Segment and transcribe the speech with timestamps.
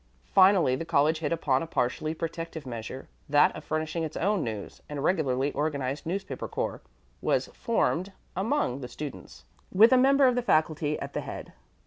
[0.33, 4.81] Finally the college hit upon a partially protective measure that of furnishing its own news;
[4.89, 6.81] and a regularly organized newspaper corps
[7.21, 11.53] was formed among the students, with a member of the faculty at the head.